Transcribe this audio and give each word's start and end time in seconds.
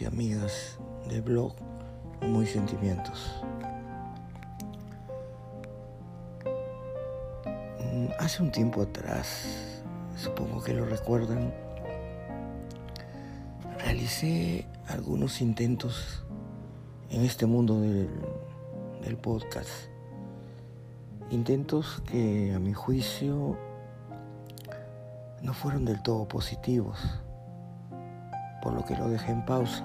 y 0.00 0.06
amigas 0.06 0.78
del 1.08 1.20
blog 1.20 1.52
Muy 2.22 2.46
Sentimientos. 2.46 3.42
Mm, 7.78 8.06
hace 8.18 8.42
un 8.42 8.50
tiempo 8.50 8.82
atrás, 8.82 9.82
supongo 10.16 10.62
que 10.62 10.72
lo 10.72 10.86
recuerdan, 10.86 11.52
realicé 13.78 14.66
algunos 14.88 15.40
intentos 15.42 16.24
en 17.10 17.24
este 17.24 17.44
mundo 17.44 17.80
del 17.80 19.16
podcast. 19.20 19.68
Intentos 21.30 22.02
que 22.10 22.54
a 22.54 22.58
mi 22.58 22.72
juicio 22.72 23.58
no 25.42 25.52
fueron 25.52 25.84
del 25.84 26.02
todo 26.02 26.26
positivos 26.26 26.98
por 28.62 28.72
lo 28.72 28.84
que 28.84 28.96
lo 28.96 29.08
dejé 29.08 29.32
en 29.32 29.44
pausa. 29.44 29.84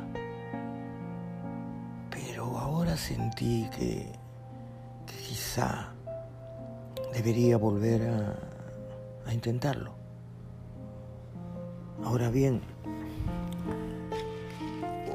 Pero 2.10 2.58
ahora 2.58 2.98
sentí 2.98 3.70
que, 3.76 4.12
quizá 5.28 5.94
debería 7.14 7.58
volver 7.58 8.10
a, 8.10 9.30
a 9.30 9.34
intentarlo. 9.34 9.94
Ahora 12.04 12.30
bien, 12.30 12.62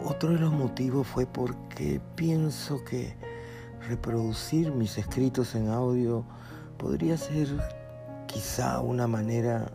otro 0.05 0.33
de 0.33 0.39
los 0.39 0.53
motivos 0.53 1.07
fue 1.07 1.27
porque 1.27 2.01
pienso 2.17 2.83
que 2.85 3.15
reproducir 3.89 4.73
mis 4.73 4.99
escritos 4.99 5.55
en 5.55 5.69
audio 5.69 6.25
podría 6.79 7.17
ser 7.17 7.49
quizá 8.27 8.81
una 8.81 9.07
manera 9.07 9.71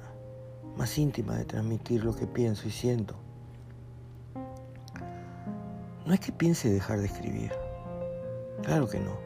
más 0.76 0.98
íntima 0.98 1.36
de 1.36 1.46
transmitir 1.46 2.04
lo 2.04 2.16
que 2.16 2.28
pienso 2.28 2.68
y 2.68 2.72
siento. 2.72 3.25
No 6.06 6.14
es 6.14 6.20
que 6.20 6.32
piense 6.32 6.70
dejar 6.70 7.00
de 7.00 7.08
escribir, 7.08 7.52
claro 8.62 8.88
que 8.88 9.00
no. 9.00 9.18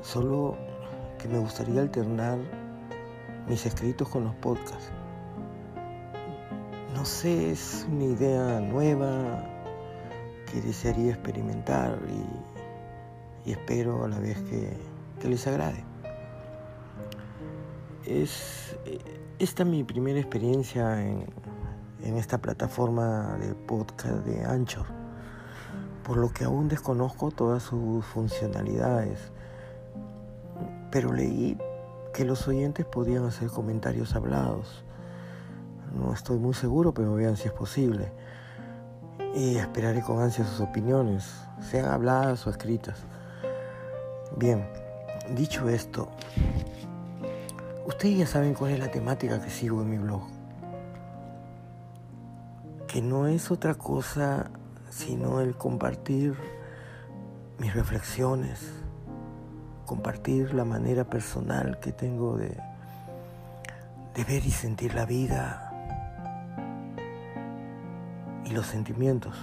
Solo 0.00 0.56
que 1.18 1.26
me 1.26 1.38
gustaría 1.38 1.80
alternar 1.80 2.38
mis 3.48 3.66
escritos 3.66 4.08
con 4.08 4.22
los 4.24 4.34
podcasts. 4.36 4.92
No 6.94 7.04
sé, 7.04 7.50
es 7.50 7.84
una 7.90 8.04
idea 8.04 8.60
nueva 8.60 9.44
que 10.52 10.60
desearía 10.60 11.14
experimentar 11.14 11.98
y, 13.44 13.50
espero 13.50 14.04
a 14.04 14.08
la 14.08 14.20
vez 14.20 14.40
que, 14.42 14.94
les 15.28 15.46
agrade. 15.46 15.82
Es 18.04 18.76
esta 19.38 19.64
mi 19.64 19.82
primera 19.82 20.20
experiencia 20.20 21.02
en, 21.02 21.26
en 22.04 22.18
esta 22.18 22.38
plataforma 22.38 23.36
de 23.40 23.54
podcast 23.54 24.24
de 24.26 24.44
Anchor 24.44 25.03
por 26.04 26.18
lo 26.18 26.32
que 26.32 26.44
aún 26.44 26.68
desconozco 26.68 27.30
todas 27.30 27.62
sus 27.62 28.04
funcionalidades. 28.04 29.18
Pero 30.90 31.12
leí 31.12 31.58
que 32.12 32.24
los 32.24 32.46
oyentes 32.46 32.84
podían 32.86 33.24
hacer 33.24 33.48
comentarios 33.48 34.14
hablados. 34.14 34.84
No 35.98 36.12
estoy 36.12 36.38
muy 36.38 36.54
seguro, 36.54 36.92
pero 36.92 37.14
vean 37.14 37.36
si 37.36 37.48
es 37.48 37.52
posible. 37.52 38.12
Y 39.34 39.56
esperaré 39.56 40.02
con 40.02 40.20
ansia 40.20 40.44
sus 40.44 40.60
opiniones, 40.60 41.34
sean 41.60 41.86
habladas 41.86 42.46
o 42.46 42.50
escritas. 42.50 43.00
Bien, 44.36 44.68
dicho 45.34 45.68
esto, 45.68 46.08
ustedes 47.86 48.18
ya 48.18 48.26
saben 48.26 48.54
cuál 48.54 48.72
es 48.72 48.78
la 48.78 48.90
temática 48.90 49.40
que 49.40 49.50
sigo 49.50 49.82
en 49.82 49.90
mi 49.90 49.98
blog. 49.98 50.22
Que 52.86 53.02
no 53.02 53.26
es 53.26 53.50
otra 53.50 53.74
cosa 53.74 54.50
sino 54.90 55.40
el 55.40 55.56
compartir 55.56 56.36
mis 57.58 57.74
reflexiones, 57.74 58.72
compartir 59.86 60.54
la 60.54 60.64
manera 60.64 61.04
personal 61.04 61.78
que 61.80 61.92
tengo 61.92 62.36
de, 62.36 62.56
ver 64.16 64.46
y 64.46 64.50
sentir 64.50 64.94
la 64.94 65.04
vida 65.04 65.70
y 68.44 68.50
los 68.50 68.66
sentimientos. 68.66 69.36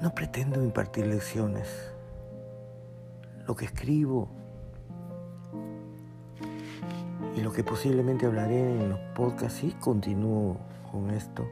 No 0.00 0.14
pretendo 0.14 0.62
impartir 0.62 1.06
lecciones. 1.06 1.68
Lo 3.46 3.54
que 3.56 3.66
escribo 3.66 4.28
y 7.36 7.40
lo 7.40 7.52
que 7.52 7.62
posiblemente 7.62 8.26
hablaré 8.26 8.82
en 8.82 8.90
los 8.90 8.98
podcasts 9.14 9.62
y 9.62 9.72
continúo 9.72 10.58
con 10.96 11.10
esto 11.10 11.46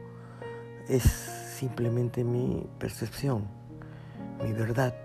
es 0.87 1.03
simplemente 1.03 2.23
mi 2.23 2.67
percepción, 2.79 3.43
mi 4.43 4.51
verdad, 4.53 4.95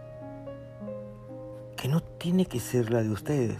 que 1.77 1.89
no 1.89 2.03
tiene 2.03 2.47
que 2.47 2.59
ser 2.59 2.91
la 2.91 3.03
de 3.03 3.11
ustedes, 3.11 3.59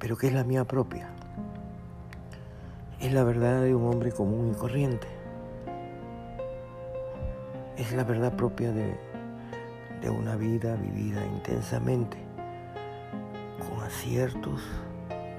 pero 0.00 0.16
que 0.16 0.26
es 0.26 0.32
la 0.32 0.42
mía 0.42 0.64
propia. 0.64 1.08
Es 2.98 3.12
la 3.12 3.22
verdad 3.22 3.62
de 3.62 3.74
un 3.76 3.86
hombre 3.86 4.10
común 4.10 4.52
y 4.52 4.58
corriente. 4.58 5.06
Es 7.76 7.92
la 7.92 8.02
verdad 8.02 8.34
propia 8.34 8.72
de, 8.72 8.96
de 10.00 10.10
una 10.10 10.34
vida 10.34 10.74
vivida 10.74 11.24
intensamente, 11.24 12.16
con 13.58 13.84
aciertos 13.84 14.62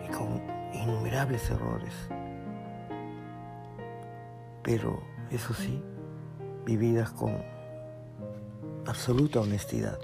y 0.05 0.11
con 0.11 0.41
innumerables 0.73 1.49
errores 1.49 1.93
pero 4.63 5.03
eso 5.29 5.53
sí, 5.53 5.83
vividas 6.65 7.11
con 7.11 7.35
absoluta 8.85 9.41
honestidad. 9.41 9.99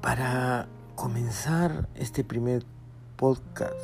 Para 0.00 0.66
comenzar 0.94 1.88
este 1.94 2.24
primer 2.24 2.64
podcast, 3.16 3.74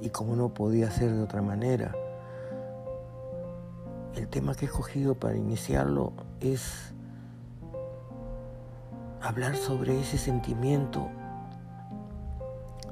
y 0.00 0.10
como 0.10 0.36
no 0.36 0.50
podía 0.50 0.90
ser 0.90 1.12
de 1.12 1.22
otra 1.22 1.42
manera, 1.42 1.94
el 4.14 4.28
tema 4.28 4.54
que 4.54 4.66
he 4.66 4.68
escogido 4.68 5.14
para 5.14 5.36
iniciarlo 5.36 6.12
es 6.40 6.92
hablar 9.20 9.56
sobre 9.56 10.00
ese 10.00 10.18
sentimiento 10.18 11.08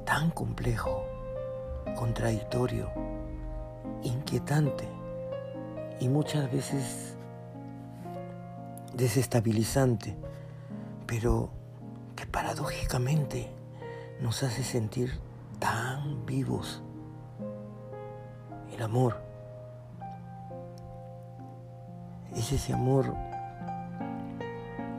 tan 0.05 0.31
complejo, 0.31 1.05
contradictorio, 1.95 2.89
inquietante 4.03 4.87
y 5.99 6.09
muchas 6.09 6.51
veces 6.51 7.17
desestabilizante, 8.93 10.15
pero 11.05 11.49
que 12.15 12.25
paradójicamente 12.25 13.49
nos 14.21 14.43
hace 14.43 14.63
sentir 14.63 15.19
tan 15.59 16.25
vivos. 16.25 16.83
El 18.73 18.81
amor 18.81 19.21
es 22.35 22.51
ese 22.51 22.73
amor 22.73 23.13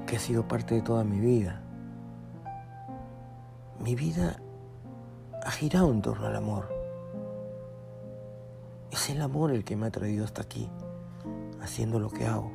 que 0.07 0.17
ha 0.17 0.19
sido 0.19 0.47
parte 0.47 0.77
de 0.77 0.83
toda 0.83 1.05
mi 1.05 1.19
vida. 1.19 1.61
Mi 3.81 3.95
vida 3.95 4.39
ha 5.45 5.51
girado 5.51 5.91
en 5.91 6.01
torno 6.01 6.27
al 6.27 6.37
amor. 6.37 6.73
Es 8.91 9.11
el 9.11 9.21
amor 9.21 9.51
el 9.51 9.63
que 9.65 9.77
me 9.77 9.87
ha 9.87 9.91
traído 9.91 10.25
hasta 10.25 10.41
aquí, 10.41 10.71
haciendo 11.61 11.99
lo 11.99 12.09
que 12.09 12.27
hago. 12.27 12.51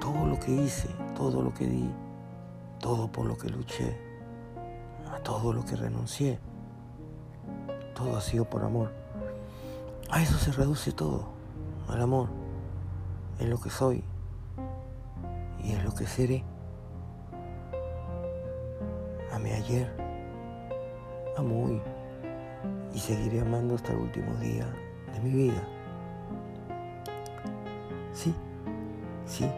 Todo 0.00 0.26
lo 0.26 0.38
que 0.38 0.52
hice, 0.52 0.88
todo 1.16 1.42
lo 1.42 1.52
que 1.52 1.66
di, 1.66 1.90
todo 2.78 3.10
por 3.10 3.26
lo 3.26 3.36
que 3.36 3.48
luché, 3.48 3.98
a 5.12 5.18
todo 5.18 5.52
lo 5.52 5.64
que 5.64 5.74
renuncié, 5.74 6.38
todo 7.96 8.16
ha 8.16 8.20
sido 8.20 8.44
por 8.44 8.62
amor. 8.62 8.92
A 10.10 10.22
eso 10.22 10.38
se 10.38 10.52
reduce 10.52 10.92
todo, 10.92 11.30
al 11.88 12.00
amor, 12.00 12.28
en 13.40 13.50
lo 13.50 13.60
que 13.60 13.70
soy 13.70 14.04
y 15.64 15.72
en 15.72 15.84
lo 15.84 15.94
que 15.94 16.06
seré. 16.06 16.44
A 19.32 19.38
mi 19.38 19.50
ayer 19.50 20.09
amo 21.40 21.80
y 22.94 22.98
seguiré 22.98 23.40
amando 23.40 23.74
hasta 23.74 23.92
el 23.92 23.98
último 23.98 24.34
día 24.36 24.66
de 25.12 25.20
mi 25.20 25.30
vida. 25.30 25.62
Sí, 28.12 28.34
sí, 29.24 29.50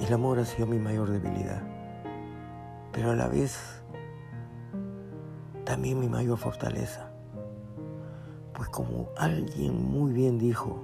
el 0.00 0.12
amor 0.12 0.38
ha 0.38 0.44
sido 0.44 0.66
mi 0.66 0.78
mayor 0.78 1.10
debilidad, 1.10 1.62
pero 2.92 3.12
a 3.12 3.16
la 3.16 3.28
vez 3.28 3.82
también 5.64 5.98
mi 6.00 6.08
mayor 6.08 6.36
fortaleza. 6.36 7.10
Pues 8.52 8.68
como 8.68 9.08
alguien 9.16 9.90
muy 9.90 10.12
bien 10.12 10.38
dijo, 10.38 10.82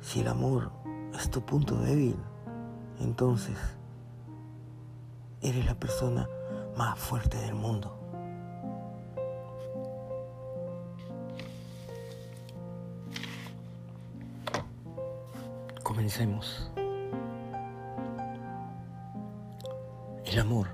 si 0.00 0.20
el 0.20 0.28
amor 0.28 0.70
es 1.14 1.30
tu 1.30 1.40
punto 1.40 1.76
débil, 1.76 2.16
entonces 3.00 3.56
eres 5.40 5.64
la 5.64 5.74
persona 5.74 6.28
más 6.76 6.98
fuerte 6.98 7.38
del 7.38 7.54
mundo. 7.54 7.96
Comencemos. 15.82 16.70
El 20.24 20.38
amor. 20.40 20.66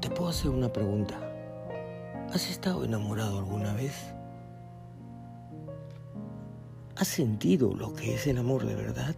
Te 0.00 0.10
puedo 0.10 0.28
hacer 0.28 0.50
una 0.50 0.70
pregunta. 0.70 1.18
¿Has 2.32 2.50
estado 2.50 2.84
enamorado 2.84 3.38
alguna 3.38 3.72
vez? 3.72 3.94
¿Has 6.96 7.08
sentido 7.08 7.74
lo 7.74 7.94
que 7.94 8.14
es 8.14 8.26
el 8.26 8.38
amor 8.38 8.66
de 8.66 8.74
verdad? 8.74 9.14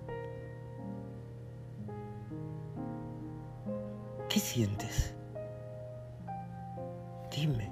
Dime, 7.31 7.71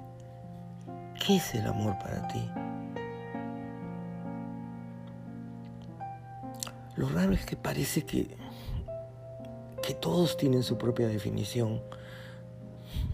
¿qué 1.19 1.37
es 1.37 1.55
el 1.55 1.65
amor 1.65 1.97
para 1.97 2.27
ti? 2.27 2.47
Lo 6.95 7.09
raro 7.09 7.33
es 7.33 7.43
que 7.43 7.55
parece 7.55 8.05
que, 8.05 8.37
que 9.81 9.95
todos 9.95 10.37
tienen 10.37 10.61
su 10.61 10.77
propia 10.77 11.07
definición 11.07 11.81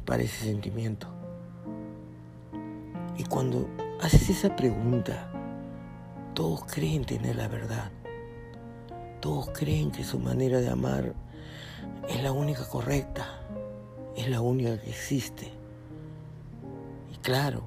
para 0.05 0.23
ese 0.23 0.47
sentimiento. 0.47 1.07
Y 3.17 3.23
cuando 3.23 3.69
haces 4.01 4.29
esa 4.31 4.53
pregunta, 4.53 5.31
todos 6.33 6.65
creen 6.65 7.05
tener 7.05 7.37
la 7.37 7.47
verdad. 7.47 7.89
Todos 9.21 9.49
creen 9.51 9.91
que 9.91 10.03
su 10.03 10.19
manera 10.19 10.59
de 10.59 10.69
amar 10.69 11.13
es 12.09 12.21
la 12.21 12.33
única 12.33 12.67
correcta 12.67 13.40
es 14.15 14.29
la 14.29 14.41
única 14.41 14.79
que 14.81 14.89
existe. 14.89 15.47
Y 17.11 17.17
claro, 17.17 17.63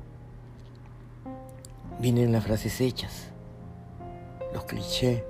vienen 2.01 2.33
las 2.33 2.45
frases 2.45 2.81
hechas, 2.81 3.29
los 4.53 4.65
clichés. 4.65 5.23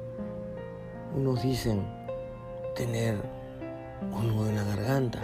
Unos 1.17 1.43
dicen 1.43 1.85
tener 2.75 3.17
un 4.13 4.29
nudo 4.29 4.49
en 4.49 4.57
la 4.57 4.65
garganta, 4.65 5.21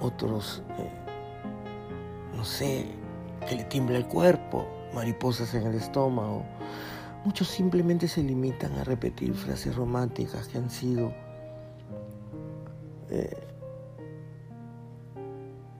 otros, 0.00 0.62
eh, 0.78 0.90
no 2.34 2.44
sé, 2.44 2.86
que 3.46 3.56
le 3.56 3.64
tiembla 3.64 3.98
el 3.98 4.06
cuerpo, 4.06 4.66
mariposas 4.94 5.54
en 5.54 5.66
el 5.66 5.74
estómago. 5.74 6.44
Muchos 7.24 7.48
simplemente 7.48 8.08
se 8.08 8.22
limitan 8.22 8.72
a 8.78 8.84
repetir 8.84 9.34
frases 9.34 9.74
románticas 9.74 10.48
que 10.48 10.58
han 10.58 10.70
sido 10.70 11.12
eh, 13.10 13.46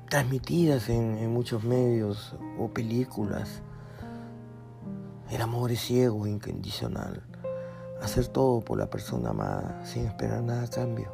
transmitidas 0.09 0.89
en, 0.89 1.33
muchos 1.33 1.65
medios 1.65 2.35
o 2.59 2.69
películas. 2.69 3.63
El 5.31 5.43
amor 5.43 5.73
es 5.73 5.81
ciego, 5.81 6.27
incondicional. 6.27 7.23
Hacer 8.01 8.29
todo 8.29 8.61
por 8.61 8.79
la 8.79 8.89
persona 8.89 9.31
amada 9.31 9.81
sin 9.85 10.07
esperar 10.07 10.43
nada 10.43 10.65
a 10.65 10.69
cambio. 10.69 11.13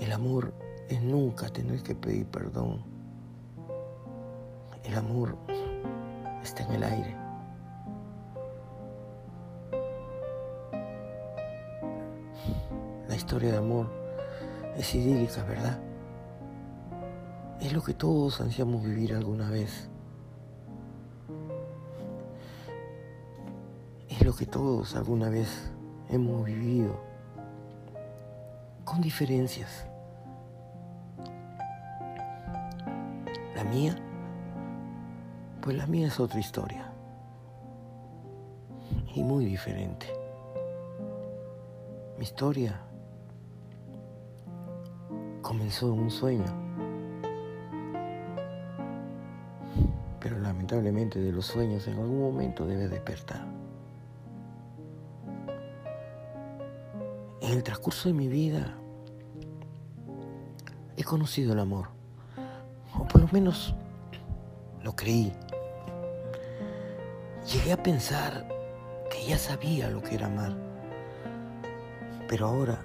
El 0.00 0.10
amor 0.10 0.52
es 0.88 1.00
nunca 1.00 1.48
tener 1.48 1.82
que 1.82 1.94
pedir 1.94 2.26
perdón. 2.26 2.82
El 4.84 4.94
amor 4.96 5.36
está 6.42 6.64
en 6.64 6.72
el 6.72 6.82
aire. 6.82 7.16
La 13.08 13.14
historia 13.14 13.52
de 13.52 13.58
amor 13.58 13.86
es 14.76 14.94
idílica, 14.94 15.44
¿verdad? 15.44 15.78
Es 17.62 17.72
lo 17.72 17.80
que 17.80 17.94
todos 17.94 18.40
ansiamos 18.40 18.82
vivir 18.82 19.14
alguna 19.14 19.48
vez. 19.48 19.88
Es 24.08 24.20
lo 24.24 24.34
que 24.34 24.46
todos 24.46 24.96
alguna 24.96 25.28
vez 25.28 25.70
hemos 26.08 26.44
vivido, 26.44 27.00
con 28.84 29.00
diferencias. 29.00 29.86
La 33.54 33.62
mía, 33.62 33.96
pues 35.60 35.76
la 35.76 35.86
mía 35.86 36.08
es 36.08 36.18
otra 36.18 36.40
historia 36.40 36.92
y 39.14 39.22
muy 39.22 39.44
diferente. 39.44 40.08
Mi 42.18 42.24
historia 42.24 42.80
comenzó 45.42 45.92
en 45.92 46.00
un 46.00 46.10
sueño 46.10 46.61
lamentablemente 50.72 51.20
de 51.20 51.32
los 51.32 51.44
sueños 51.44 51.86
en 51.86 51.98
algún 51.98 52.20
momento 52.20 52.66
debe 52.66 52.88
despertar. 52.88 53.44
En 57.42 57.52
el 57.52 57.62
transcurso 57.62 58.08
de 58.08 58.14
mi 58.14 58.26
vida 58.26 58.74
he 60.96 61.04
conocido 61.04 61.52
el 61.52 61.58
amor, 61.58 61.88
o 62.98 63.06
por 63.06 63.20
lo 63.20 63.28
menos 63.32 63.74
lo 64.82 64.96
creí. 64.96 65.30
Llegué 67.52 67.72
a 67.72 67.82
pensar 67.82 68.48
que 69.10 69.26
ya 69.26 69.36
sabía 69.36 69.90
lo 69.90 70.00
que 70.00 70.14
era 70.14 70.26
amar, 70.26 70.56
pero 72.28 72.46
ahora, 72.46 72.80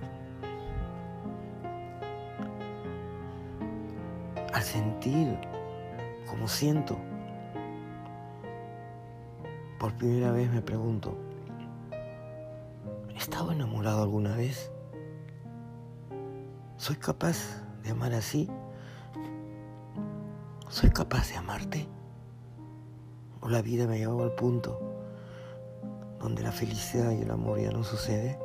al 4.53 4.61
sentir 4.61 5.37
como 6.25 6.49
siento, 6.49 6.97
por 9.87 9.95
primera 9.95 10.33
vez 10.33 10.51
me 10.51 10.61
pregunto, 10.61 11.17
¿he 13.15 13.17
estado 13.17 13.53
enamorado 13.53 14.03
alguna 14.03 14.35
vez? 14.35 14.69
¿Soy 16.75 16.97
capaz 16.97 17.63
de 17.83 17.91
amar 17.91 18.13
así? 18.13 18.49
¿Soy 20.67 20.89
capaz 20.89 21.29
de 21.29 21.37
amarte? 21.37 21.87
¿O 23.39 23.47
la 23.47 23.61
vida 23.61 23.87
me 23.87 23.95
ha 23.95 23.97
llevado 23.97 24.23
al 24.23 24.35
punto 24.35 24.77
donde 26.19 26.43
la 26.43 26.51
felicidad 26.51 27.11
y 27.11 27.21
el 27.21 27.31
amor 27.31 27.57
ya 27.57 27.71
no 27.71 27.85
sucede? 27.85 28.37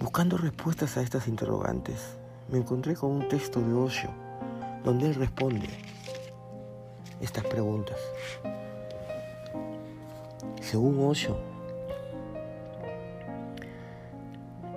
Buscando 0.00 0.38
respuestas 0.38 0.96
a 0.96 1.02
estas 1.02 1.28
interrogantes, 1.28 2.16
me 2.50 2.56
encontré 2.56 2.94
con 2.96 3.10
un 3.10 3.28
texto 3.28 3.60
de 3.60 3.74
Osho, 3.74 4.08
donde 4.84 5.08
él 5.08 5.16
responde, 5.16 5.68
estas 7.20 7.44
preguntas. 7.44 7.98
Según 10.60 10.98
Osho, 11.06 11.38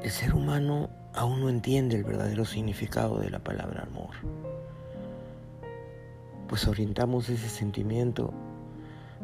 el 0.02 0.12
ser 0.12 0.34
humano 0.34 0.90
aún 1.14 1.42
no 1.42 1.50
entiende 1.50 1.96
el 1.96 2.04
verdadero 2.04 2.46
significado 2.46 3.20
de 3.20 3.30
la 3.30 3.40
palabra 3.40 3.84
amor, 3.84 4.16
pues 6.48 6.68
orientamos 6.68 7.30
ese 7.30 7.50
sentimiento 7.50 8.34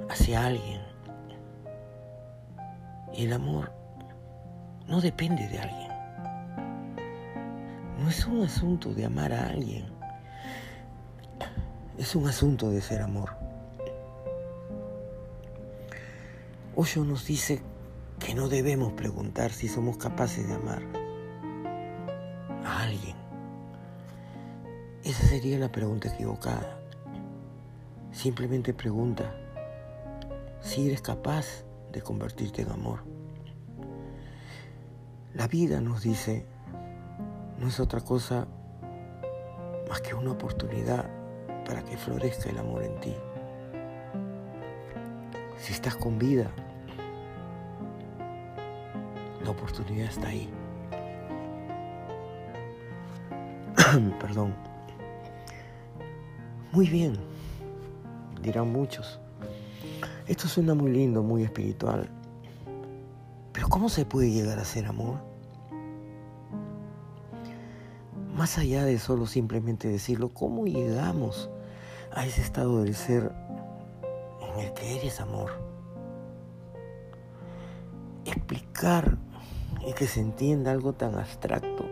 hacia 0.10 0.46
alguien. 0.46 0.82
Y 3.14 3.26
el 3.26 3.34
amor 3.34 3.72
no 4.88 5.02
depende 5.02 5.48
de 5.48 5.60
alguien. 5.60 5.90
No 8.00 8.10
es 8.10 8.26
un 8.26 8.44
asunto 8.44 8.94
de 8.94 9.06
amar 9.06 9.34
a 9.34 9.50
alguien 9.50 9.99
es 12.00 12.16
un 12.16 12.28
asunto 12.28 12.70
de 12.70 12.82
ser 12.82 13.02
amor. 13.02 13.32
Osho 16.74 17.04
nos 17.04 17.26
dice 17.26 17.62
que 18.20 18.34
no 18.34 18.48
debemos 18.48 18.94
preguntar 18.94 19.52
si 19.52 19.68
somos 19.68 19.98
capaces 19.98 20.48
de 20.48 20.54
amar 20.54 20.82
a 22.64 22.84
alguien. 22.84 23.18
Esa 25.04 25.28
sería 25.28 25.60
la 25.60 25.74
pregunta 25.74 26.08
equivocada. 26.08 26.80
Simplemente 28.14 28.74
pregunta 28.74 29.36
si 30.62 30.88
eres 30.88 31.02
capaz 31.02 31.66
de 31.92 32.02
convertirte 32.02 32.62
en 32.62 32.72
amor. 32.72 33.04
La 35.34 35.48
vida 35.48 35.82
nos 35.82 36.04
dice, 36.04 36.46
no 37.60 37.68
es 37.68 37.78
otra 37.82 38.00
cosa 38.00 38.48
más 39.90 40.00
que 40.00 40.16
una 40.16 40.32
oportunidad 40.32 41.19
para 41.70 41.84
que 41.84 41.96
florezca 41.96 42.50
el 42.50 42.58
amor 42.58 42.82
en 42.82 43.00
ti. 43.00 43.14
Si 45.60 45.72
estás 45.72 45.96
con 45.96 46.18
vida, 46.18 46.50
la 49.44 49.52
oportunidad 49.52 50.08
está 50.08 50.30
ahí. 50.30 50.50
Perdón. 54.20 54.56
Muy 56.72 56.90
bien, 56.90 57.14
dirán 58.42 58.72
muchos. 58.72 59.20
Esto 60.26 60.48
suena 60.48 60.74
muy 60.74 60.92
lindo, 60.92 61.22
muy 61.22 61.44
espiritual. 61.44 62.10
Pero 63.54 63.68
¿cómo 63.70 63.90
se 63.90 64.06
puede 64.06 64.32
llegar 64.32 64.58
a 64.58 64.66
ser 64.66 64.88
amor? 64.88 65.20
Más 68.36 68.58
allá 68.58 68.86
de 68.86 68.98
solo 68.98 69.28
simplemente 69.28 69.88
decirlo, 69.88 70.30
¿cómo 70.30 70.66
llegamos 70.66 71.48
a 72.14 72.26
ese 72.26 72.42
estado 72.42 72.84
del 72.84 72.96
ser 72.96 73.32
en 74.42 74.66
el 74.66 74.74
que 74.74 74.98
eres 74.98 75.20
amor? 75.20 75.52
Explicar 78.26 79.18
y 79.88 79.94
que 79.94 80.08
se 80.08 80.22
entienda 80.22 80.72
algo 80.72 80.94
tan 80.94 81.16
abstracto 81.16 81.86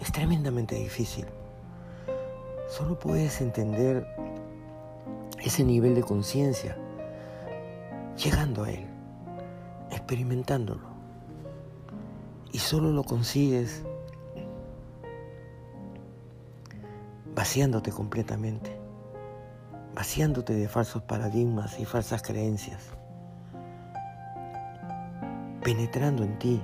es 0.00 0.12
tremendamente 0.12 0.74
difícil. 0.74 1.26
Solo 2.68 2.98
puedes 2.98 3.40
entender 3.40 4.06
ese 5.42 5.64
nivel 5.64 5.94
de 5.94 6.02
conciencia 6.02 6.76
llegando 8.16 8.64
a 8.64 8.70
él, 8.70 8.86
experimentándolo. 9.90 10.88
Y 12.52 12.58
solo 12.58 12.90
lo 12.90 13.04
consigues 13.04 13.82
vaciándote 17.40 17.90
completamente, 17.90 18.78
vaciándote 19.94 20.52
de 20.52 20.68
falsos 20.68 21.02
paradigmas 21.04 21.80
y 21.80 21.86
falsas 21.86 22.20
creencias, 22.20 22.90
penetrando 25.64 26.22
en 26.22 26.38
ti, 26.38 26.60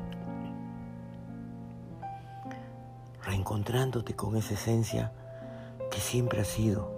reencontrándote 3.22 4.14
con 4.14 4.36
esa 4.36 4.52
esencia 4.52 5.12
que 5.90 5.98
siempre 5.98 6.42
ha 6.42 6.44
sido. 6.44 6.92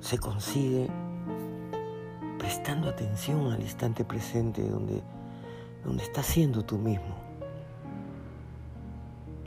Se 0.00 0.18
consigue 0.18 0.90
prestando 2.40 2.88
atención 2.88 3.52
al 3.52 3.62
instante 3.62 4.04
presente 4.04 4.68
donde, 4.68 5.00
donde 5.84 6.02
estás 6.02 6.26
siendo 6.26 6.64
tú 6.64 6.76
mismo, 6.76 7.23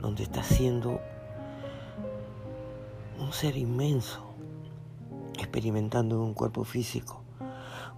donde 0.00 0.22
estás 0.22 0.46
siendo 0.46 1.00
un 3.20 3.32
ser 3.32 3.56
inmenso, 3.56 4.20
experimentando 5.38 6.16
en 6.16 6.22
un 6.22 6.34
cuerpo 6.34 6.64
físico, 6.64 7.22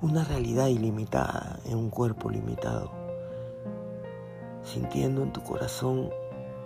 una 0.00 0.24
realidad 0.24 0.68
ilimitada 0.68 1.60
en 1.66 1.76
un 1.76 1.90
cuerpo 1.90 2.30
limitado, 2.30 2.90
sintiendo 4.64 5.22
en 5.22 5.32
tu 5.32 5.42
corazón 5.42 6.10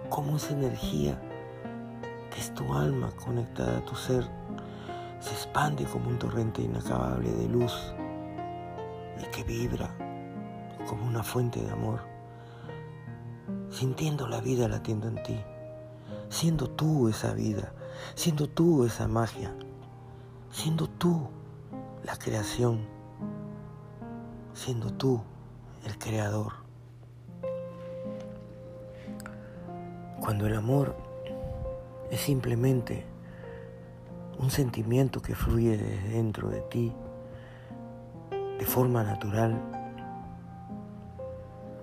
cómo 0.09 0.37
esa 0.37 0.53
energía 0.53 1.21
que 2.33 2.41
es 2.41 2.55
tu 2.55 2.73
alma 2.75 3.11
conectada 3.25 3.79
a 3.79 3.85
tu 3.85 3.95
ser 3.97 4.25
se 5.21 5.31
expande 5.33 5.85
como 5.85 6.09
un 6.09 6.19
torrente 6.19 6.63
inacabable 6.63 7.33
de 7.33 7.49
luz 7.49 7.95
y 9.21 9.25
que 9.31 9.43
vibra 9.43 9.91
como 10.87 11.07
una 11.07 11.23
fuente 11.23 11.61
de 11.61 11.71
amor, 11.71 12.01
sintiendo 13.75 14.29
la 14.29 14.41
vida 14.41 14.69
latiendo 14.69 15.09
en 15.09 15.21
ti, 15.25 15.37
siendo 16.29 16.71
tú 16.71 17.09
esa 17.09 17.35
vida, 17.35 17.73
siendo 18.15 18.49
tú 18.49 18.85
esa 18.85 19.09
magia, 19.09 19.53
siendo 20.53 20.89
tú 20.89 21.27
la 22.05 22.17
creación, 22.17 22.87
siendo 24.53 24.93
tú 24.93 25.21
el 25.85 25.99
creador. 25.99 26.53
Cuando 30.21 30.47
el 30.47 30.55
amor 30.55 30.95
es 32.13 32.21
simplemente 32.21 33.05
un 34.39 34.53
sentimiento 34.53 35.21
que 35.21 35.35
fluye 35.35 35.77
desde 35.77 36.11
dentro 36.11 36.49
de 36.49 36.61
ti 36.61 36.93
de 38.31 38.67
forma 38.67 39.03
natural, 39.03 39.84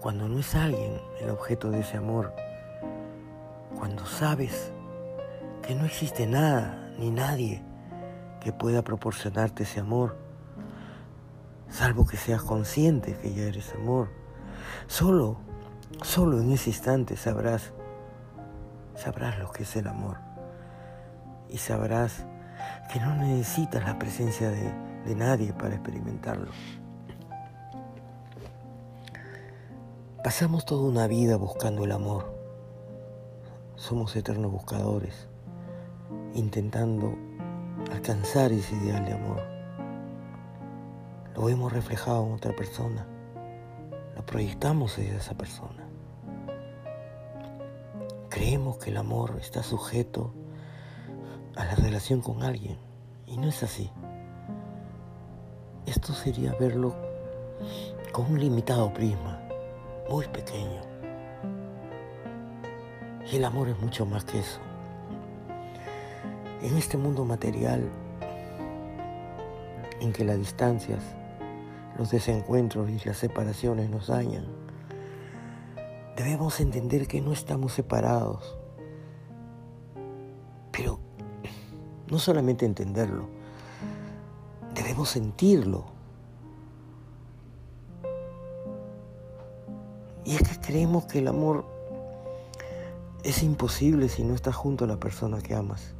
cuando 0.01 0.27
no 0.27 0.39
es 0.39 0.55
alguien 0.55 0.99
el 1.19 1.29
objeto 1.29 1.69
de 1.69 1.81
ese 1.81 1.97
amor, 1.97 2.33
cuando 3.77 4.05
sabes 4.07 4.73
que 5.61 5.75
no 5.75 5.85
existe 5.85 6.25
nada 6.25 6.91
ni 6.97 7.11
nadie 7.11 7.63
que 8.39 8.51
pueda 8.51 8.81
proporcionarte 8.81 9.61
ese 9.61 9.79
amor, 9.79 10.17
salvo 11.69 12.07
que 12.07 12.17
seas 12.17 12.41
consciente 12.41 13.15
que 13.21 13.31
ya 13.33 13.43
eres 13.43 13.73
amor, 13.75 14.09
solo, 14.87 15.37
solo 16.01 16.41
en 16.41 16.51
ese 16.51 16.71
instante 16.71 17.15
sabrás 17.15 17.71
sabrás 18.95 19.39
lo 19.39 19.51
que 19.51 19.63
es 19.63 19.75
el 19.75 19.87
amor 19.87 20.17
y 21.47 21.57
sabrás 21.57 22.25
que 22.91 22.99
no 22.99 23.15
necesitas 23.15 23.83
la 23.83 23.97
presencia 23.97 24.49
de, 24.49 24.73
de 25.05 25.15
nadie 25.15 25.53
para 25.53 25.75
experimentarlo. 25.75 26.51
Pasamos 30.23 30.65
toda 30.65 30.87
una 30.87 31.07
vida 31.07 31.35
buscando 31.35 31.83
el 31.83 31.91
amor. 31.91 32.31
Somos 33.75 34.15
eternos 34.15 34.51
buscadores, 34.51 35.27
intentando 36.35 37.15
alcanzar 37.91 38.51
ese 38.51 38.75
ideal 38.75 39.03
de 39.03 39.13
amor. 39.13 39.41
Lo 41.33 41.45
vemos 41.45 41.73
reflejado 41.73 42.27
en 42.27 42.33
otra 42.33 42.55
persona, 42.55 43.07
lo 44.15 44.23
proyectamos 44.23 44.99
en 44.99 45.15
esa 45.15 45.33
persona. 45.33 45.87
Creemos 48.29 48.77
que 48.77 48.91
el 48.91 48.97
amor 48.97 49.39
está 49.41 49.63
sujeto 49.63 50.35
a 51.55 51.65
la 51.65 51.73
relación 51.73 52.21
con 52.21 52.43
alguien 52.43 52.77
y 53.25 53.37
no 53.37 53.47
es 53.47 53.63
así. 53.63 53.89
Esto 55.87 56.13
sería 56.13 56.53
verlo 56.59 56.95
con 58.11 58.25
un 58.25 58.39
limitado 58.39 58.93
prisma, 58.93 59.30
muy 60.11 60.27
pequeño. 60.27 60.81
Y 63.31 63.37
el 63.37 63.45
amor 63.45 63.69
es 63.69 63.79
mucho 63.79 64.05
más 64.05 64.25
que 64.25 64.39
eso. 64.39 64.59
En 66.61 66.75
este 66.75 66.97
mundo 66.97 67.23
material 67.23 67.89
en 70.01 70.11
que 70.11 70.25
las 70.25 70.37
distancias, 70.37 70.99
los 71.97 72.11
desencuentros 72.11 72.89
y 72.89 72.99
las 73.07 73.17
separaciones 73.17 73.89
nos 73.89 74.07
dañan, 74.07 74.47
debemos 76.17 76.59
entender 76.59 77.07
que 77.07 77.21
no 77.21 77.31
estamos 77.31 77.71
separados. 77.71 78.57
Pero 80.73 80.99
no 82.09 82.19
solamente 82.19 82.65
entenderlo, 82.65 83.29
debemos 84.75 85.07
sentirlo. 85.07 86.00
Y 90.31 90.35
es 90.35 90.43
que 90.43 90.59
creemos 90.59 91.05
que 91.05 91.19
el 91.19 91.27
amor 91.27 91.65
es 93.23 93.43
imposible 93.43 94.07
si 94.07 94.23
no 94.23 94.33
estás 94.33 94.55
junto 94.55 94.85
a 94.85 94.87
la 94.87 94.97
persona 94.97 95.41
que 95.41 95.53
amas. 95.53 95.93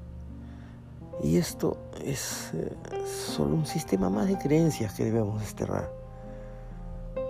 Y 1.22 1.36
esto 1.36 1.78
es 2.04 2.52
eh, 2.54 2.74
solo 3.06 3.56
un 3.56 3.66
sistema 3.66 4.10
más 4.10 4.28
de 4.28 4.38
creencias 4.38 4.94
que 4.94 5.04
debemos 5.04 5.42
desterrar 5.42 6.02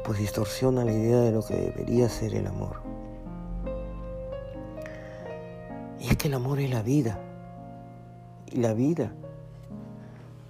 pues 0.04 0.20
distorsiona 0.20 0.84
la 0.84 0.92
idea 0.92 1.22
de 1.22 1.32
lo 1.32 1.46
que 1.46 1.56
debería 1.56 2.10
ser 2.10 2.36
el 2.36 2.48
amor. 2.48 2.82
Y 6.00 6.10
es 6.10 6.18
que 6.18 6.28
el 6.28 6.34
amor 6.34 6.60
es 6.60 6.70
la 6.70 6.82
vida. 6.82 7.20
Y 8.48 8.58
la 8.58 8.74
vida 8.74 9.14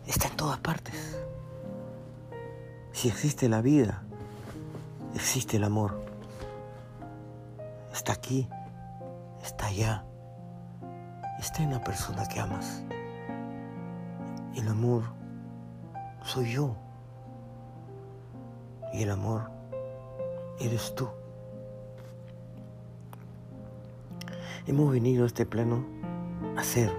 está 0.07 0.29
en 0.29 0.37
todas 0.37 0.59
partes. 0.59 1.17
Si 2.93 3.07
existe 3.07 3.49
la 3.49 3.61
vida, 3.61 4.03
existe 5.13 5.57
el 5.57 5.63
amor. 5.63 6.10
Está 8.01 8.13
aquí, 8.13 8.49
está 9.43 9.67
allá, 9.67 10.03
está 11.37 11.61
en 11.61 11.69
la 11.69 11.83
persona 11.83 12.27
que 12.27 12.39
amas. 12.39 12.83
El 14.55 14.67
amor 14.67 15.03
soy 16.23 16.53
yo. 16.53 16.75
Y 18.91 19.03
el 19.03 19.11
amor 19.11 19.51
eres 20.59 20.95
tú. 20.95 21.09
Hemos 24.65 24.91
venido 24.91 25.25
a 25.25 25.27
este 25.27 25.45
plano 25.45 25.85
a 26.57 26.63
ser. 26.63 26.91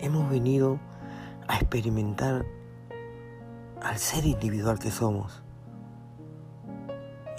Hemos 0.00 0.28
venido 0.28 0.80
a 1.46 1.54
experimentar 1.54 2.44
al 3.80 3.96
ser 3.98 4.26
individual 4.26 4.80
que 4.80 4.90
somos. 4.90 5.40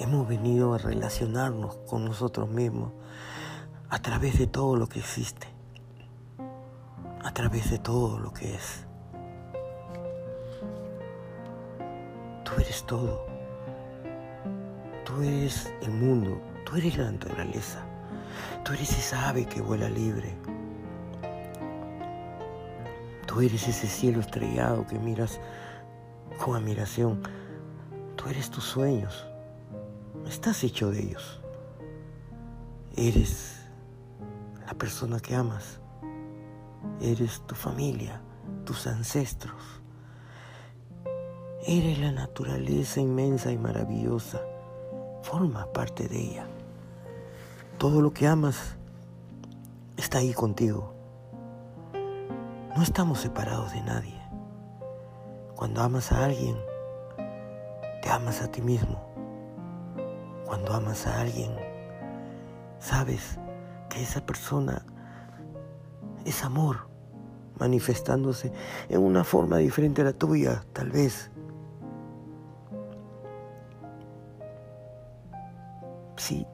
Hemos 0.01 0.29
venido 0.29 0.73
a 0.73 0.77
relacionarnos 0.77 1.75
con 1.89 2.05
nosotros 2.05 2.49
mismos 2.49 2.93
a 3.89 4.01
través 4.01 4.39
de 4.39 4.47
todo 4.47 4.77
lo 4.77 4.87
que 4.87 4.99
existe, 4.99 5.45
a 7.21 7.33
través 7.33 7.69
de 7.69 7.79
todo 7.79 8.17
lo 8.17 8.31
que 8.31 8.55
es. 8.55 8.85
Tú 12.45 12.53
eres 12.57 12.85
todo. 12.85 13.25
Tú 15.03 15.21
eres 15.21 15.69
el 15.81 15.91
mundo. 15.91 16.41
Tú 16.65 16.77
eres 16.77 16.97
la 16.97 17.11
naturaleza. 17.11 17.83
Tú 18.63 18.71
eres 18.71 18.97
esa 18.97 19.27
ave 19.27 19.45
que 19.47 19.59
vuela 19.59 19.89
libre. 19.89 20.33
Tú 23.27 23.41
eres 23.41 23.67
ese 23.67 23.87
cielo 23.87 24.21
estrellado 24.21 24.87
que 24.87 24.97
miras 24.97 25.41
con 26.37 26.55
admiración. 26.55 27.21
Tú 28.15 28.29
eres 28.29 28.49
tus 28.49 28.63
sueños. 28.63 29.28
Estás 30.29 30.63
hecho 30.63 30.91
de 30.91 31.01
ellos. 31.01 31.41
Eres 32.95 33.65
la 34.67 34.75
persona 34.75 35.19
que 35.19 35.33
amas. 35.33 35.79
Eres 37.01 37.41
tu 37.47 37.55
familia, 37.55 38.21
tus 38.63 38.85
ancestros. 38.85 39.59
Eres 41.65 41.97
la 41.97 42.11
naturaleza 42.11 42.99
inmensa 42.99 43.51
y 43.51 43.57
maravillosa. 43.57 44.39
Formas 45.23 45.65
parte 45.73 46.07
de 46.07 46.21
ella. 46.21 46.45
Todo 47.79 47.99
lo 47.99 48.13
que 48.13 48.27
amas 48.27 48.77
está 49.97 50.19
ahí 50.19 50.33
contigo. 50.33 50.93
No 52.77 52.83
estamos 52.83 53.19
separados 53.19 53.73
de 53.73 53.81
nadie. 53.81 54.21
Cuando 55.55 55.81
amas 55.81 56.11
a 56.11 56.23
alguien, 56.25 56.55
te 58.03 58.09
amas 58.11 58.43
a 58.43 58.51
ti 58.51 58.61
mismo. 58.61 59.09
Cuando 60.49 60.73
amas 60.73 61.05
a 61.05 61.21
alguien, 61.21 61.51
sabes 62.79 63.37
que 63.87 64.01
esa 64.01 64.25
persona 64.25 64.83
es 66.25 66.43
amor 66.43 66.89
manifestándose 67.59 68.51
en 68.89 68.99
una 68.99 69.23
forma 69.23 69.57
diferente 69.57 70.01
a 70.01 70.05
la 70.05 70.13
tuya, 70.13 70.63
tal 70.73 70.89
vez. 70.89 71.29
Sí. 76.17 76.47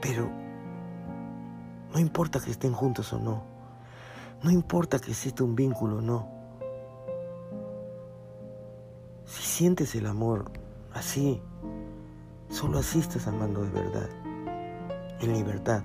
Pero 0.00 0.30
no 1.92 1.98
importa 1.98 2.40
que 2.40 2.50
estén 2.50 2.72
juntos 2.72 3.12
o 3.12 3.18
no. 3.18 3.42
No 4.42 4.50
importa 4.50 4.98
que 4.98 5.10
exista 5.10 5.44
un 5.44 5.54
vínculo 5.54 5.98
o 5.98 6.00
no. 6.00 6.35
Sientes 9.56 9.94
el 9.94 10.04
amor 10.04 10.52
así, 10.92 11.40
solo 12.50 12.78
así 12.78 12.98
estás 12.98 13.26
amando 13.26 13.62
de 13.62 13.70
verdad, 13.70 14.10
en 15.22 15.32
libertad, 15.32 15.82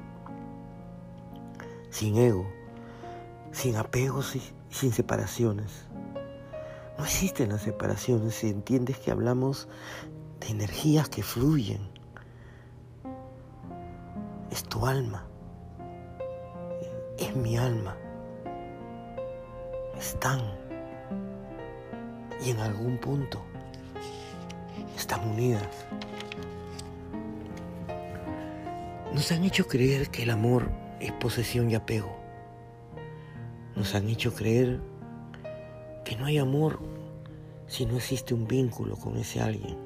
sin 1.90 2.18
ego, 2.18 2.46
sin 3.54 3.78
apegos 3.78 4.36
y 4.36 4.42
sin 4.70 4.92
separaciones. 4.92 5.88
No 6.98 7.06
existen 7.06 7.48
las 7.48 7.62
separaciones 7.62 8.36
si 8.36 8.50
entiendes 8.50 9.00
que 9.00 9.10
hablamos 9.10 9.70
de 10.42 10.48
energías 10.50 11.08
que 11.08 11.24
fluyen. 11.24 11.90
Es 14.50 14.66
tu 14.66 14.86
alma, 14.86 15.24
es 17.18 17.34
mi 17.38 17.56
alma 17.56 17.96
están 19.98 20.42
y 22.44 22.50
en 22.50 22.60
algún 22.60 22.98
punto 22.98 23.42
están 25.12 25.30
unidas. 25.30 25.68
Nos 29.13 29.30
han 29.34 29.44
hecho 29.44 29.68
creer 29.68 30.10
que 30.10 30.24
el 30.24 30.30
amor 30.30 30.72
es 31.01 31.12
posesión 31.12 31.70
y 31.70 31.75
apego. 31.75 32.15
Nos 33.75 33.94
han 33.94 34.08
hecho 34.08 34.34
creer 34.34 34.80
que 36.06 36.15
no 36.15 36.25
hay 36.25 36.38
amor 36.38 36.80
si 37.68 37.86
no 37.86 37.98
existe 37.98 38.34
un 38.34 38.48
vínculo 38.48 38.96
con 38.96 39.18
ese 39.18 39.41
alguien. 39.41 39.77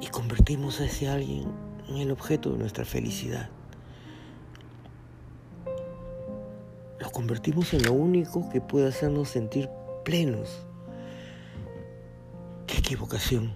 Y 0.00 0.08
convertimos 0.08 0.80
a 0.80 0.86
ese 0.86 1.08
alguien 1.08 1.46
en 1.88 1.98
el 1.98 2.10
objeto 2.10 2.50
de 2.50 2.58
nuestra 2.58 2.84
felicidad. 2.84 3.50
Lo 6.98 7.08
convertimos 7.10 7.72
en 7.72 7.84
lo 7.84 7.92
único 7.92 8.50
que 8.50 8.60
puede 8.60 8.88
hacernos 8.88 9.28
sentir 9.28 9.70
plenos. 10.04 10.66
¡Qué 12.86 12.94
equivocación! 12.94 13.52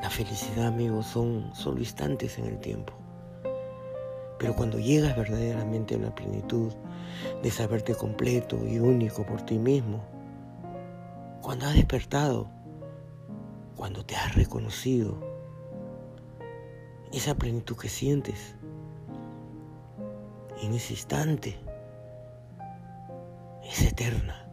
La 0.00 0.08
felicidad, 0.08 0.68
amigos, 0.68 1.04
son 1.04 1.54
solo 1.54 1.80
instantes 1.80 2.38
en 2.38 2.46
el 2.46 2.58
tiempo. 2.58 2.94
Pero 4.38 4.56
cuando 4.56 4.78
llegas 4.78 5.14
verdaderamente 5.14 5.96
a 5.96 5.98
la 5.98 6.14
plenitud 6.14 6.72
de 7.42 7.50
saberte 7.50 7.94
completo 7.94 8.66
y 8.66 8.78
único 8.78 9.26
por 9.26 9.42
ti 9.42 9.58
mismo, 9.58 10.02
cuando 11.42 11.66
has 11.66 11.74
despertado, 11.74 12.48
cuando 13.76 14.06
te 14.06 14.16
has 14.16 14.34
reconocido, 14.34 15.20
esa 17.12 17.34
plenitud 17.34 17.76
que 17.76 17.90
sientes 17.90 18.56
en 20.62 20.72
ese 20.72 20.94
instante 20.94 21.58
es 23.70 23.82
eterna, 23.82 24.48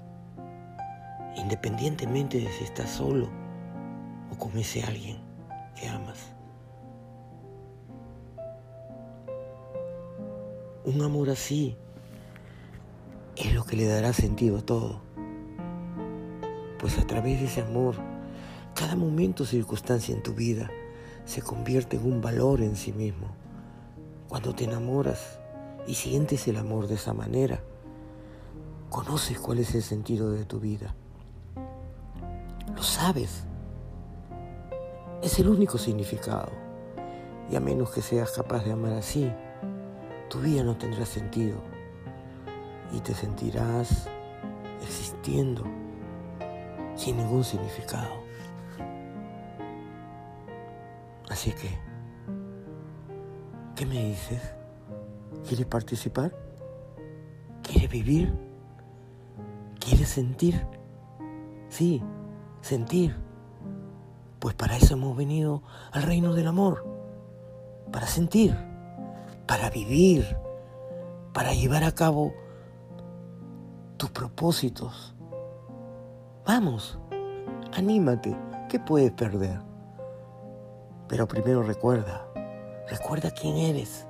independientemente 1.36 2.40
de 2.40 2.52
si 2.52 2.64
estás 2.64 2.90
solo 2.90 3.30
o 4.32 4.38
con 4.38 4.58
ese 4.58 4.84
alguien 4.84 5.18
que 5.76 5.88
amas. 5.88 6.34
Un 10.86 11.02
amor 11.02 11.30
así 11.30 11.76
es 13.36 13.54
lo 13.54 13.64
que 13.64 13.76
le 13.76 13.88
dará 13.88 14.14
sentido 14.14 14.58
a 14.58 14.62
todo, 14.62 15.02
pues 16.80 16.98
a 16.98 17.06
través 17.06 17.40
de 17.40 17.46
ese 17.46 17.62
amor, 17.62 17.96
cada 18.76 18.96
momento 18.96 19.44
o 19.44 19.46
circunstancia 19.46 20.16
en 20.16 20.24
tu 20.24 20.34
vida 20.34 20.70
se 21.26 21.42
convierte 21.42 21.98
en 21.98 22.06
un 22.06 22.22
valor 22.22 22.62
en 22.62 22.76
sí 22.76 22.92
mismo. 22.92 23.28
Cuando 24.28 24.54
te 24.54 24.64
enamoras, 24.66 25.40
y 25.90 25.96
sientes 25.96 26.48
el 26.48 26.58
amor 26.58 26.88
de 26.88 26.96
esa 26.96 27.14
manera, 27.14 27.64
conoces 28.90 29.40
cuál 29.40 29.58
es 29.58 29.74
el 29.74 29.82
sentido 29.82 30.32
de 30.32 30.46
tu 30.46 30.60
vida. 30.60 30.94
Lo 32.80 32.86
sabes. 32.86 33.44
Es 35.22 35.38
el 35.38 35.50
único 35.50 35.78
significado. 35.78 36.50
Y 37.52 37.58
a 37.58 37.60
menos 37.60 37.92
que 37.92 38.02
seas 38.02 38.32
capaz 38.32 38.64
de 38.64 38.72
amar 38.72 38.94
así, 38.94 39.30
tu 40.30 40.40
vida 40.40 40.64
no 40.64 40.78
tendrá 40.78 41.06
sentido. 41.06 41.58
Y 42.94 43.02
te 43.02 43.14
sentirás 43.14 44.08
existiendo 44.82 45.66
sin 46.96 47.18
ningún 47.18 47.44
significado. 47.44 48.24
Así 51.30 51.52
que, 51.52 51.78
¿qué 53.76 53.86
me 53.86 54.06
dices? 54.06 54.54
¿Quieres 55.46 55.66
participar? 55.66 56.34
¿Quieres 57.62 57.90
vivir? 57.90 58.34
¿Quieres 59.82 60.08
sentir? 60.08 60.66
Sí, 61.68 62.02
sentir. 62.62 63.16
Pues 64.40 64.56
para 64.56 64.78
eso 64.78 64.94
hemos 64.94 65.16
venido 65.18 65.64
al 65.92 66.04
reino 66.04 66.34
del 66.34 66.48
amor. 66.48 66.86
Para 67.92 68.08
sentir, 68.08 68.56
para 69.48 69.70
vivir, 69.70 70.38
para 71.34 71.54
llevar 71.54 71.84
a 71.84 71.92
cabo 71.92 72.34
tus 73.98 74.10
propósitos. 74.12 75.16
Vamos, 76.46 76.98
anímate, 77.74 78.38
¿qué 78.70 78.80
puedes 78.80 79.12
perder? 79.12 79.60
Pero 81.08 81.28
primero 81.28 81.64
recuerda, 81.64 82.26
recuerda 82.88 83.32
quién 83.32 83.58
eres 83.58 84.08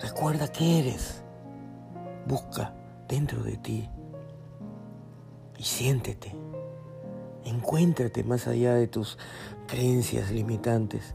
Recuerda 0.00 0.48
que 0.48 0.78
eres. 0.78 1.22
Busca 2.26 2.72
dentro 3.06 3.42
de 3.42 3.56
ti 3.58 3.90
y 5.60 5.64
siéntete. 5.64 6.34
Encuéntrate 7.44 8.24
más 8.24 8.46
allá 8.46 8.74
de 8.74 8.88
tus 8.88 9.18
creencias 9.66 10.30
limitantes 10.30 11.14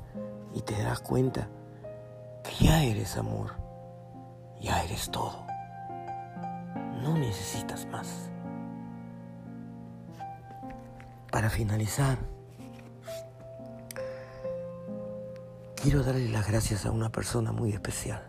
y 0.53 0.61
te 0.61 0.73
darás 0.77 0.99
cuenta 0.99 1.49
que 2.43 2.65
ya 2.65 2.83
eres 2.83 3.17
amor, 3.17 3.53
ya 4.61 4.83
eres 4.83 5.09
todo. 5.09 5.43
No 7.01 7.17
necesitas 7.17 7.87
más. 7.87 8.29
Para 11.31 11.49
finalizar, 11.49 12.19
quiero 15.75 16.03
darle 16.03 16.29
las 16.29 16.47
gracias 16.47 16.85
a 16.85 16.91
una 16.91 17.11
persona 17.11 17.51
muy 17.51 17.71
especial 17.71 18.21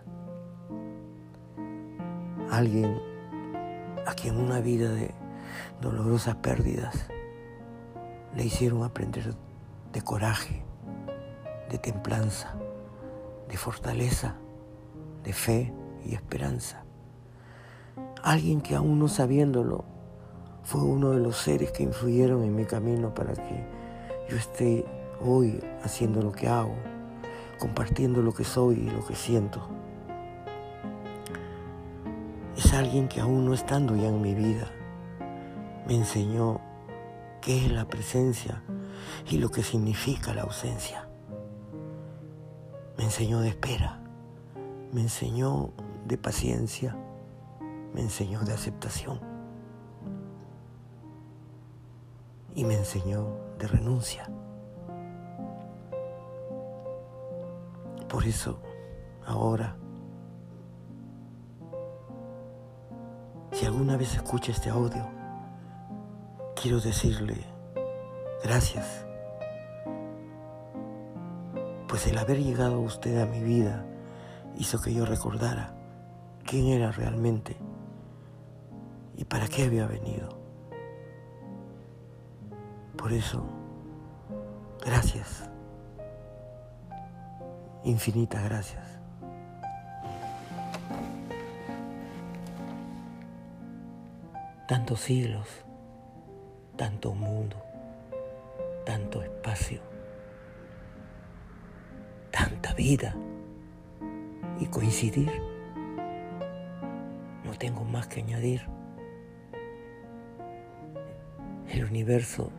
alguien 2.50 2.98
a 4.07 4.14
quien 4.14 4.38
una 4.38 4.61
vida 4.61 4.88
de 4.88 5.26
dolorosas 5.81 6.37
pérdidas 6.37 7.09
le 8.35 8.45
hicieron 8.45 8.83
aprender 8.85 9.35
de 9.92 10.03
coraje, 10.03 10.62
de 11.71 11.79
templanza, 11.79 12.55
de 13.49 13.57
fortaleza, 13.57 14.37
de 15.25 15.33
fe 15.33 15.73
y 16.05 16.14
esperanza. 16.14 16.85
Alguien 18.23 18.61
que 18.61 18.75
aún 18.75 18.99
no 18.99 19.09
sabiéndolo 19.09 19.85
fue 20.62 20.83
uno 20.83 21.11
de 21.11 21.21
los 21.21 21.37
seres 21.37 21.71
que 21.73 21.83
influyeron 21.83 22.42
en 22.42 22.55
mi 22.55 22.64
camino 22.64 23.14
para 23.14 23.35
que 23.35 23.64
yo 24.29 24.37
esté 24.37 24.85
hoy 25.25 25.61
haciendo 25.83 26.21
lo 26.21 26.33
que 26.33 26.49
hago, 26.49 26.75
compartiendo 27.59 28.21
lo 28.21 28.33
que 28.35 28.45
soy 28.45 28.77
y 28.81 28.90
lo 28.90 29.07
que 29.07 29.14
siento. 29.14 29.66
Es 32.57 32.73
alguien 32.75 33.09
que 33.09 33.21
aún 33.21 33.45
no 33.45 33.55
estando 33.55 33.95
ya 33.97 34.09
en 34.09 34.21
mi 34.21 34.35
vida, 34.35 34.71
me 35.87 35.94
enseñó 35.94 36.61
qué 37.40 37.64
es 37.64 37.72
la 37.72 37.87
presencia 37.87 38.62
y 39.31 39.38
lo 39.38 39.51
que 39.51 39.62
significa 39.62 40.35
la 40.35 40.42
ausencia. 40.42 41.09
Me 42.99 43.05
enseñó 43.05 43.40
de 43.40 43.49
espera, 43.51 44.01
me 44.92 45.03
enseñó 45.03 45.70
de 46.07 46.18
paciencia, 46.18 46.96
me 47.94 48.01
enseñó 48.01 48.40
de 48.40 48.53
aceptación 48.53 49.20
y 52.55 52.64
me 52.64 52.75
enseñó 52.75 53.29
de 53.59 53.68
renuncia. 53.68 54.29
Por 58.09 58.25
eso, 58.25 58.59
ahora, 59.27 59.77
si 63.53 63.66
alguna 63.66 63.96
vez 63.96 64.14
escucha 64.14 64.53
este 64.53 64.70
audio, 64.70 65.15
quiero 66.66 66.81
decirle 66.81 67.37
gracias, 68.42 69.07
pues 71.87 72.09
el 72.09 72.18
haber 72.18 72.42
llegado 72.42 72.81
usted 72.81 73.22
a 73.22 73.26
mi 73.26 73.38
vida 73.38 73.85
hizo 74.57 74.83
que 74.83 74.92
yo 74.92 75.07
recordara 75.07 75.76
quién 76.44 76.66
era 76.66 76.90
realmente 76.90 77.57
y 79.16 79.24
para 79.26 79.46
qué 79.46 79.66
había 79.66 79.87
venido. 79.87 80.29
Por 82.96 83.12
eso, 83.12 83.44
gracias, 84.85 85.48
infinitas 87.85 88.42
gracias. 88.42 88.85
Tantos 94.66 94.98
siglos, 94.98 95.65
tanto 96.77 97.15
mundo, 97.15 97.57
tanto 98.85 99.23
espacio, 99.23 99.81
tanta 102.31 102.75
vida 102.75 103.17
y 104.61 104.67
coincidir. 104.67 105.33
No 107.45 107.55
tengo 107.59 107.85
más 107.85 108.07
que 108.09 108.21
añadir. 108.21 108.62
El 111.69 111.85
universo 111.85 112.51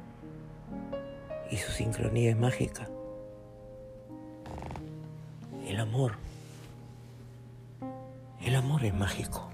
y 1.52 1.58
su 1.58 1.72
sincronía 1.72 2.32
es 2.32 2.38
mágica. 2.38 2.90
El 5.66 5.80
amor, 5.80 6.14
el 8.42 8.56
amor 8.56 8.84
es 8.86 8.94
mágico. 8.94 9.50